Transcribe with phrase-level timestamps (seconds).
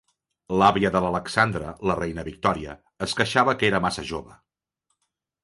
[0.61, 2.75] L'àvia de l'Alexandra, la reina Victòria,
[3.09, 4.41] es queixava que era massa jove.